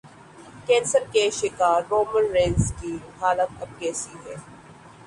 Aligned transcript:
cancer 0.67 1.03
کے 1.13 1.29
شکار 1.31 1.81
Roman 1.89 2.25
Reigns 2.33 2.71
کی 2.79 2.91
حالت 3.19 3.61
اب 3.61 3.79
کیسی 3.79 4.15
ہے 4.25 4.35